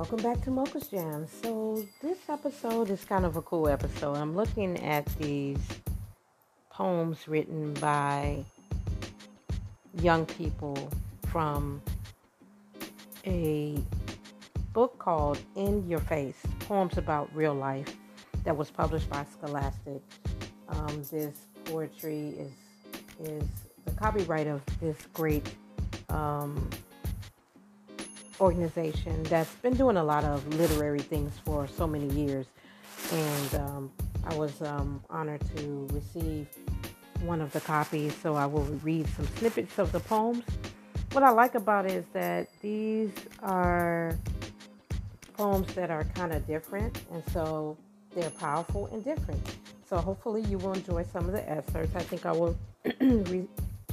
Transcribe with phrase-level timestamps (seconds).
[0.00, 1.26] Welcome back to Mocha's Jam.
[1.42, 4.16] So, this episode is kind of a cool episode.
[4.16, 5.58] I'm looking at these
[6.70, 8.42] poems written by
[10.00, 10.88] young people
[11.30, 11.82] from
[13.26, 13.78] a
[14.72, 17.94] book called In Your Face Poems About Real Life
[18.44, 20.00] that was published by Scholastic.
[20.70, 21.36] Um, this
[21.66, 22.52] poetry is,
[23.28, 23.44] is
[23.84, 25.54] the copyright of this great
[26.08, 26.70] um,
[28.40, 32.46] organization that's been doing a lot of literary things for so many years.
[33.12, 33.92] And um,
[34.24, 36.48] I was um, honored to receive
[37.22, 40.44] one of the copies, so I will read some snippets of the poems.
[41.12, 43.10] What I like about it is that these
[43.42, 44.16] are
[45.34, 47.76] poems that are kind of different, and so
[48.14, 49.40] they're powerful and different.
[49.88, 51.96] So hopefully you will enjoy some of the excerpts.
[51.96, 52.56] I think I will
[53.00, 53.48] re-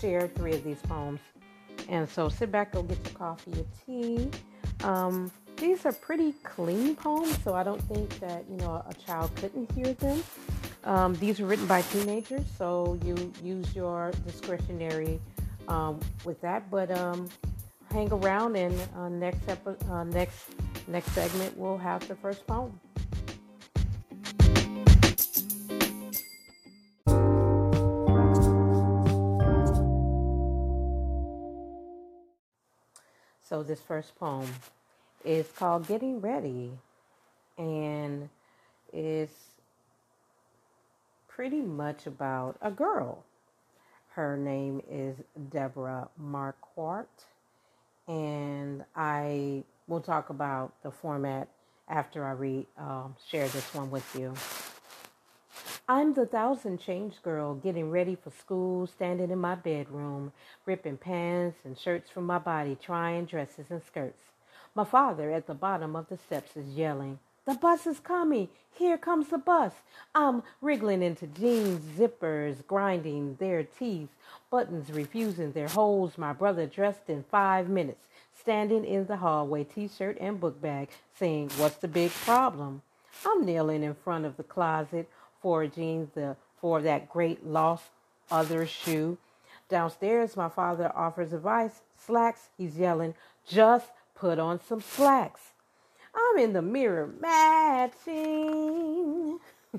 [0.00, 1.20] share three of these poems
[1.90, 4.30] and so sit back, go get your coffee, your tea.
[4.82, 9.34] Um, these are pretty clean poems, so I don't think that you know a child
[9.36, 10.22] couldn't hear them.
[10.84, 15.20] Um, these were written by teenagers, so you use your discretionary
[15.68, 16.70] um, with that.
[16.70, 17.28] But um,
[17.92, 20.46] hang around, and uh, next epi- uh, next
[20.88, 22.80] next segment we'll have the first poem.
[33.50, 34.46] So, this first poem
[35.24, 36.70] is called Getting Ready
[37.58, 38.28] and
[38.92, 39.34] it's
[41.26, 43.24] pretty much about a girl.
[44.10, 45.16] Her name is
[45.50, 47.08] Deborah Marquart,
[48.06, 51.48] and I will talk about the format
[51.88, 54.32] after I read, um, share this one with you.
[55.92, 60.30] I'm the thousand change girl getting ready for school, standing in my bedroom,
[60.64, 64.22] ripping pants and shirts from my body, trying dresses and skirts.
[64.72, 68.50] My father at the bottom of the steps is yelling, The bus is coming!
[68.72, 69.72] Here comes the bus!
[70.14, 74.10] I'm wriggling into jeans, zippers grinding their teeth,
[74.48, 76.16] buttons refusing their holes.
[76.16, 78.06] My brother dressed in five minutes,
[78.38, 82.82] standing in the hallway, t shirt and book bag, saying, What's the big problem?
[83.26, 85.08] I'm kneeling in front of the closet
[85.40, 87.84] foraging the for that great lost
[88.30, 89.18] other shoe.
[89.68, 91.80] Downstairs, my father offers advice.
[91.96, 93.14] Slacks, he's yelling,
[93.46, 95.52] just put on some slacks.
[96.14, 98.20] I'm in the mirror matching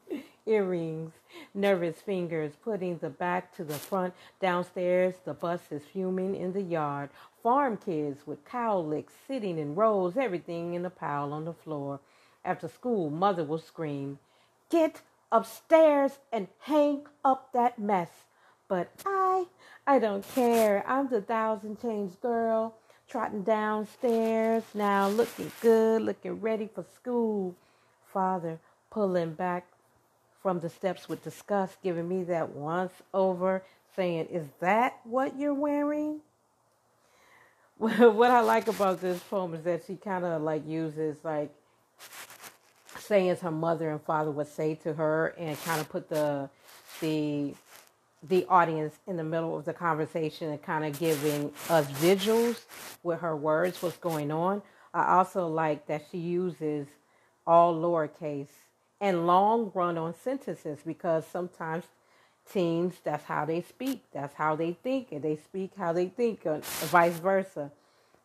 [0.46, 1.12] earrings,
[1.54, 4.14] nervous fingers putting the back to the front.
[4.40, 7.10] Downstairs, the bus is fuming in the yard.
[7.42, 11.98] Farm kids with cowlicks sitting in rows, everything in a pile on the floor.
[12.44, 14.18] After school, mother will scream,
[14.70, 18.10] Get upstairs and hang up that mess.
[18.68, 19.46] But I,
[19.86, 20.84] I don't care.
[20.86, 22.76] I'm the thousand change girl,
[23.08, 27.56] trotting downstairs now, looking good, looking ready for school.
[28.12, 28.58] Father
[28.90, 29.66] pulling back
[30.42, 33.62] from the steps with disgust, giving me that once over,
[33.96, 36.20] saying, Is that what you're wearing?
[37.78, 41.50] what I like about this poem is that she kind of like uses like
[43.02, 46.48] sayings her mother and father would say to her and kind of put the
[47.00, 47.54] the
[48.28, 52.62] the audience in the middle of the conversation and kind of giving us visuals
[53.02, 54.62] with her words what's going on.
[54.94, 56.86] I also like that she uses
[57.46, 58.48] all lowercase
[59.00, 61.84] and long run on sentences because sometimes
[62.52, 66.44] teens that's how they speak that's how they think and they speak how they think
[66.46, 67.72] and vice versa.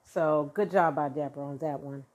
[0.06, 2.06] So good job by deborah on that one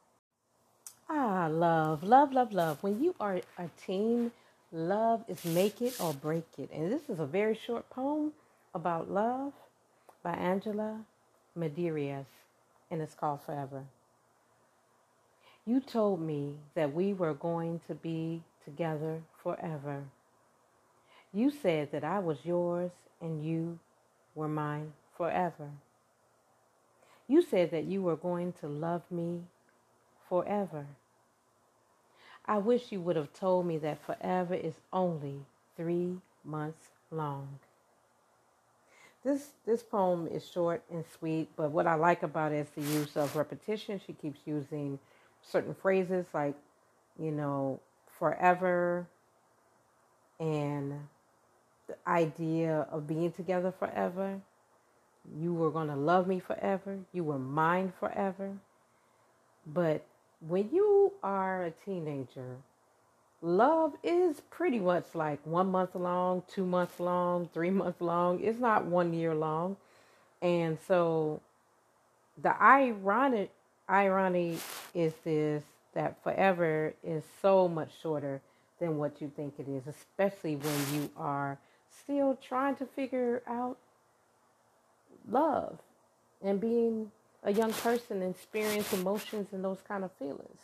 [1.15, 2.83] Ah, love, love, love, love.
[2.83, 4.31] When you are a teen,
[4.73, 6.71] love is make it or break it.
[6.73, 8.33] And this is a very short poem
[8.75, 9.53] about love
[10.23, 11.01] by Angela
[11.57, 12.25] Medeiros,
[12.91, 13.85] and it's called Forever.
[15.67, 20.05] You told me that we were going to be together forever.
[21.35, 22.91] You said that I was yours
[23.21, 23.79] and you
[24.35, 25.69] were mine forever.
[27.29, 29.43] You said that you were going to love me
[30.27, 30.87] forever.
[32.47, 35.41] I wish you would have told me that forever is only
[35.77, 37.59] three months long.
[39.25, 42.93] This this poem is short and sweet, but what I like about it is the
[42.93, 44.01] use of repetition.
[44.05, 44.99] She keeps using
[45.43, 46.57] certain phrases like,
[47.19, 47.81] you know,
[48.19, 49.07] forever
[50.41, 51.09] and
[51.87, 54.41] the idea of being together forever.
[55.39, 56.99] You were going to love me forever.
[57.13, 58.53] You were mine forever.
[59.65, 60.05] But
[60.47, 62.57] when you are a teenager,
[63.41, 68.41] love is pretty much like one month long, two months long, three months long.
[68.43, 69.77] It's not one year long.
[70.41, 71.41] And so
[72.41, 73.51] the ironic
[73.89, 74.59] irony
[74.95, 75.63] is this
[75.95, 78.41] that forever is so much shorter
[78.81, 81.59] than what you think it is, especially when you are
[81.91, 83.77] still trying to figure out
[85.31, 85.79] love
[86.43, 87.13] and being
[87.45, 90.61] a young person experience emotions and those kind of feelings.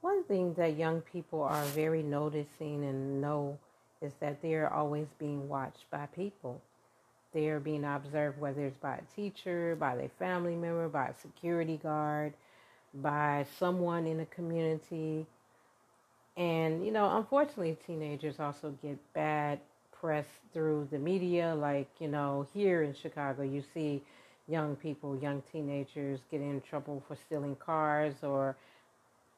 [0.00, 3.58] One thing that young people are very noticing and know
[4.00, 6.60] is that they're always being watched by people.
[7.32, 11.78] They're being observed, whether it's by a teacher, by their family member, by a security
[11.82, 12.32] guard,
[12.94, 15.26] by someone in the community.
[16.36, 19.58] And, you know, unfortunately, teenagers also get bad
[20.00, 21.54] press through the media.
[21.54, 24.02] Like, you know, here in Chicago, you see
[24.48, 28.56] young people, young teenagers get in trouble for stealing cars or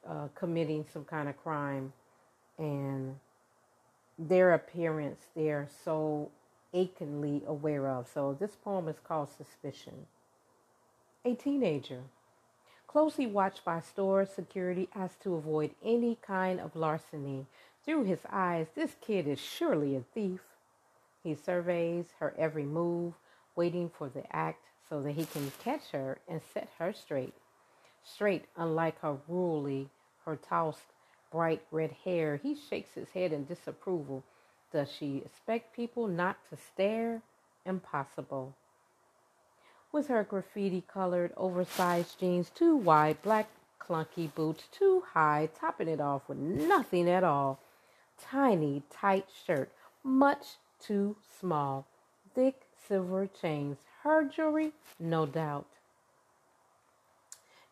[0.09, 1.93] uh, committing some kind of crime.
[2.59, 3.17] And
[4.19, 6.31] their appearance, they're so
[6.75, 8.09] achingly aware of.
[8.13, 10.07] So this poem is called Suspicion.
[11.25, 12.03] A teenager
[12.87, 17.47] closely watched by store security as to avoid any kind of larceny.
[17.85, 20.41] Through his eyes, this kid is surely a thief.
[21.23, 23.15] He surveys her every move,
[23.55, 27.35] waiting for the act so that he can catch her and set her straight.
[28.03, 29.89] Straight, unlike her ruly,
[30.25, 30.93] her tossed,
[31.31, 34.25] bright red hair, he shakes his head in disapproval.
[34.73, 37.23] Does she expect people not to stare?
[37.67, 38.55] Impossible
[39.93, 43.49] with her graffiti colored oversized jeans, too wide, black
[43.81, 47.59] clunky boots, too high, topping it off with nothing at all.
[48.21, 51.87] Tiny, tight shirt, much too small.
[52.35, 53.79] Thick silver chains.
[54.03, 55.67] Her jewelry, no doubt.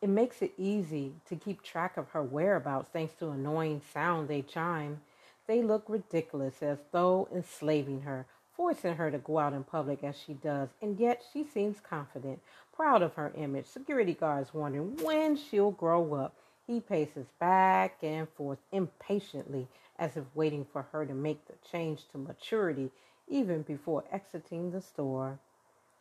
[0.03, 4.43] It makes it easy to keep track of her whereabouts thanks to annoying sound they
[4.43, 5.01] chime.
[5.47, 10.17] They look ridiculous as though enslaving her, forcing her to go out in public as
[10.17, 12.41] she does, and yet she seems confident,
[12.75, 13.67] proud of her image.
[13.67, 16.35] Security guards wondering when she'll grow up.
[16.67, 19.69] He paces back and forth impatiently,
[19.99, 22.91] as if waiting for her to make the change to maturity
[23.29, 25.39] even before exiting the store.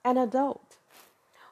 [0.04, 0.78] An adult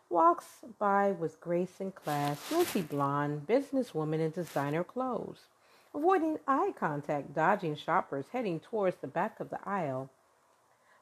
[0.09, 5.47] walks by with grace and class, flinty blonde, businesswoman in designer clothes,
[5.93, 10.09] avoiding eye contact, dodging shoppers heading towards the back of the aisle.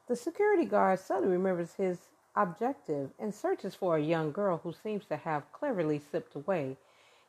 [0.08, 1.98] The security guard suddenly remembers his
[2.36, 6.78] objective and searches for a young girl who seems to have cleverly slipped away.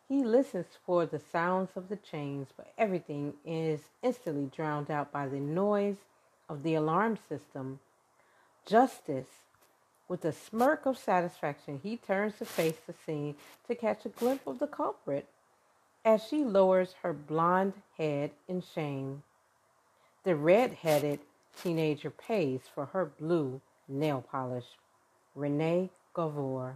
[0.09, 5.27] He listens for the sounds of the chains, but everything is instantly drowned out by
[5.27, 5.97] the noise
[6.53, 7.81] of the alarm system.
[8.67, 9.27] Justice.
[10.07, 14.47] With a smirk of satisfaction, he turns to face the scene to catch a glimpse
[14.47, 15.27] of the culprit
[16.05, 19.23] as she lowers her blonde head in shame.
[20.25, 21.21] The red headed
[21.63, 24.67] teenager pays for her blue nail polish.
[25.35, 26.75] Renee Gavour.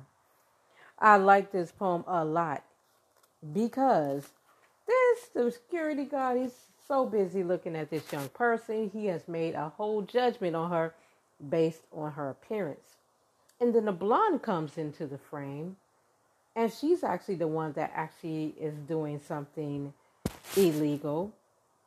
[0.99, 2.65] I like this poem a lot
[3.53, 4.31] because
[4.87, 6.55] this the security guard is
[6.89, 10.95] so busy looking at this young person, he has made a whole judgment on her
[11.49, 12.97] based on her appearance.
[13.61, 15.77] And then the blonde comes into the frame,
[16.55, 19.93] and she's actually the one that actually is doing something
[20.57, 21.33] illegal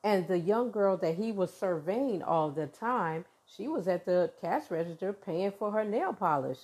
[0.04, 4.32] and the young girl that he was surveying all the time, she was at the
[4.40, 6.60] cash register paying for her nail polish.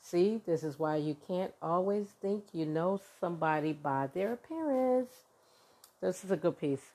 [0.00, 5.10] See, this is why you can't always think you know somebody by their appearance.
[6.00, 6.92] This is a good piece.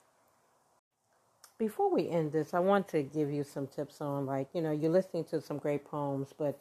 [1.60, 4.72] Before we end this, I want to give you some tips on, like, you know,
[4.72, 6.58] you're listening to some great poems, but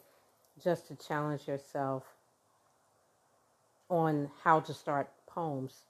[0.63, 2.03] just to challenge yourself
[3.89, 5.83] on how to start poems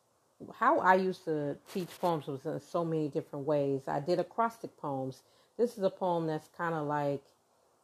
[0.58, 3.82] how I used to teach poems was in so many different ways.
[3.88, 5.22] I did acrostic poems.
[5.58, 7.22] This is a poem that's kind of like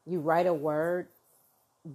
[0.06, 1.08] you write a word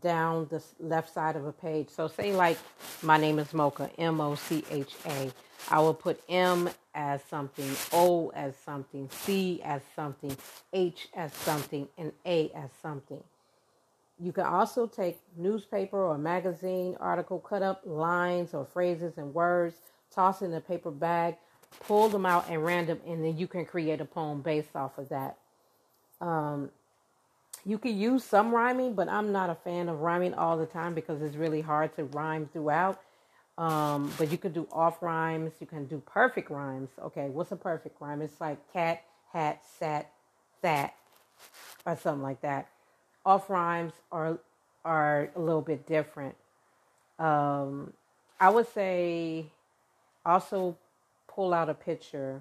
[0.00, 1.88] down the left side of a page.
[1.88, 2.58] So say like
[3.02, 5.32] my name is Mocha, M O C H A.
[5.70, 10.36] I will put M as something, O as something, C as something,
[10.72, 13.22] H as something, and A as something.
[14.18, 19.76] You can also take newspaper or magazine article, cut up lines or phrases and words
[20.14, 21.36] toss in a paper bag,
[21.80, 25.08] pull them out at random, and then you can create a poem based off of
[25.08, 25.38] that.
[26.20, 26.70] Um,
[27.64, 30.94] you can use some rhyming, but I'm not a fan of rhyming all the time
[30.94, 33.00] because it's really hard to rhyme throughout.
[33.58, 35.52] Um, but you can do off rhymes.
[35.60, 36.88] You can do perfect rhymes.
[37.02, 38.22] Okay, what's a perfect rhyme?
[38.22, 39.02] It's like cat,
[39.32, 40.10] hat, sat,
[40.62, 40.94] that,
[41.84, 42.68] or something like that.
[43.26, 44.38] Off rhymes are
[44.84, 46.34] are a little bit different.
[47.18, 47.92] Um,
[48.40, 49.44] I would say
[50.24, 50.76] also
[51.28, 52.40] pull out a picture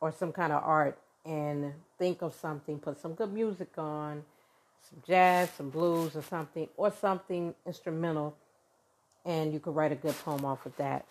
[0.00, 4.24] or some kind of art and think of something, put some good music on,
[4.88, 8.36] some jazz, some blues or something, or something instrumental,
[9.24, 11.06] and you can write a good poem off of that.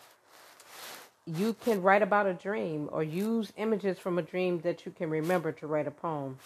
[1.25, 5.09] You can write about a dream or use images from a dream that you can
[5.09, 6.37] remember to write a poem.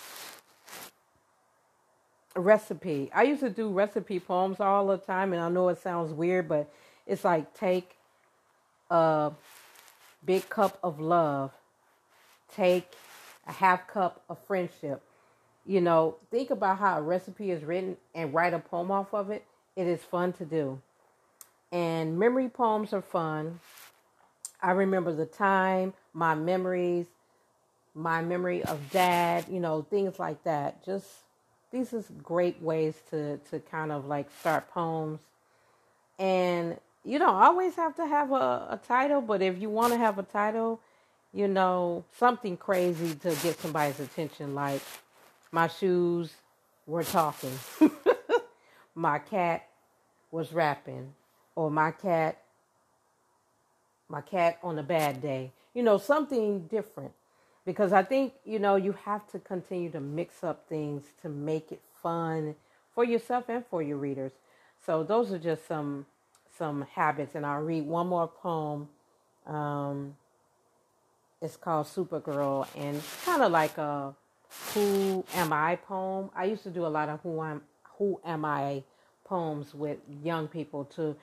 [2.35, 3.09] Recipe.
[3.15, 6.49] I used to do recipe poems all the time, and I know it sounds weird,
[6.49, 6.69] but
[7.07, 7.95] it's like take
[8.91, 9.31] a
[10.25, 11.53] big cup of love,
[12.53, 12.91] take
[13.47, 15.01] a half cup of friendship.
[15.65, 19.29] You know, think about how a recipe is written and write a poem off of
[19.29, 19.43] it.
[19.75, 20.81] It is fun to do.
[21.71, 23.59] And memory poems are fun.
[24.61, 27.07] I remember the time, my memories,
[27.93, 30.85] my memory of dad, you know, things like that.
[30.85, 31.07] Just
[31.71, 35.21] these are great ways to to kind of like start poems.
[36.17, 39.99] And you don't always have to have a, a title, but if you want to
[39.99, 40.79] have a title,
[41.35, 44.81] you know, something crazy to get somebody's attention, like
[45.51, 46.33] my shoes
[46.87, 47.51] were talking,
[48.95, 49.67] my cat
[50.31, 51.13] was rapping,
[51.53, 52.41] or my cat,
[54.07, 57.11] my cat on a bad day, you know, something different.
[57.65, 61.71] Because I think, you know, you have to continue to mix up things to make
[61.71, 62.55] it fun
[62.93, 64.31] for yourself and for your readers.
[64.85, 66.05] So those are just some
[66.57, 68.87] some habits, and I'll read one more poem.
[69.45, 70.15] Um,
[71.45, 74.13] it's called Supergirl, and kind of like a
[74.73, 76.29] "Who Am I" poem.
[76.35, 77.61] I used to do a lot of "Who Am
[77.97, 78.83] Who Am I"
[79.23, 81.15] poems with young people to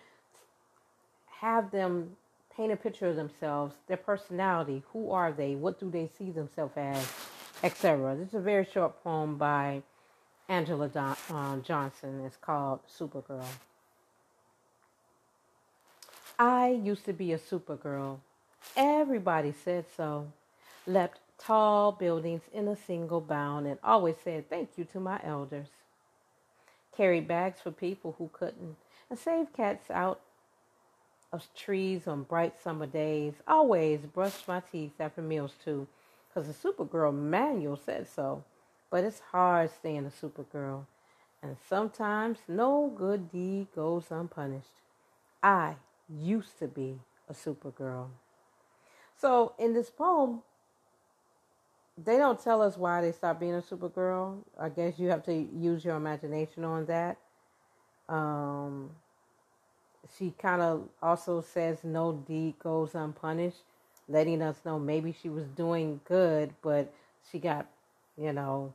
[1.41, 2.17] have them
[2.57, 6.73] paint a picture of themselves, their personality, who are they, what do they see themselves
[6.77, 7.11] as,
[7.63, 8.15] etc.
[8.17, 9.83] This is a very short poem by
[10.49, 12.25] Angela Don- uh, Johnson.
[12.27, 13.45] It's called Supergirl.
[16.39, 18.19] I used to be a supergirl.
[18.77, 20.33] Everybody said so.
[20.87, 25.69] Leapt tall buildings in a single bound and always said thank you to my elders.
[26.97, 28.77] Carried bags for people who couldn't
[29.11, 30.21] and saved cats out
[31.33, 33.35] of trees on bright summer days.
[33.47, 35.87] Always brushed my teeth after meals too,
[36.29, 38.45] because the Supergirl manual said so.
[38.91, 40.85] But it's hard staying a Supergirl,
[41.43, 44.81] and sometimes no good deed goes unpunished.
[45.43, 45.77] I
[46.09, 48.09] used to be a Supergirl.
[49.23, 50.43] So in this poem,
[51.97, 54.39] they don't tell us why they stopped being a Supergirl.
[54.59, 57.19] I guess you have to use your imagination on that.
[58.09, 58.91] Um,
[60.19, 63.63] she kind of also says no deed goes unpunished,
[64.09, 66.93] letting us know maybe she was doing good, but
[67.31, 67.69] she got,
[68.19, 68.75] you know,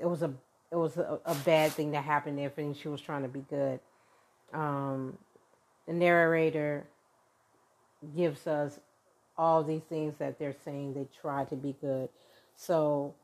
[0.00, 0.32] it was a
[0.72, 3.44] it was a, a bad thing that happened there, and she was trying to be
[3.50, 3.80] good.
[4.54, 5.18] Um,
[5.86, 6.86] the narrator
[8.16, 8.80] gives us
[9.40, 12.10] all these things that they're saying they try to be good.
[12.56, 13.14] So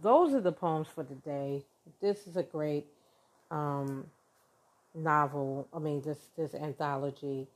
[0.00, 1.62] those are the poems for today.
[2.00, 2.86] This is a great
[3.50, 4.06] um,
[4.94, 5.68] novel.
[5.74, 7.46] I mean, this this anthology.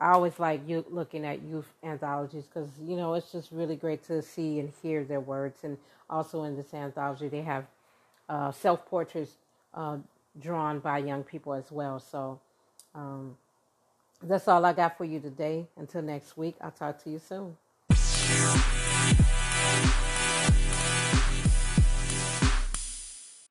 [0.00, 4.04] I always like you looking at youth anthologies because you know it's just really great
[4.04, 5.64] to see and hear their words.
[5.64, 5.76] And
[6.08, 7.66] also in this anthology, they have
[8.28, 9.32] uh, self portraits
[9.74, 9.96] uh,
[10.40, 11.98] drawn by young people as well.
[11.98, 12.38] So.
[12.94, 13.36] Um,
[14.22, 15.68] that's all I got for you today.
[15.76, 17.56] Until next week, I'll talk to you soon.